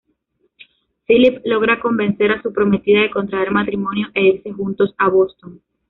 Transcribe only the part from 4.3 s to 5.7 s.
juntos a Boston.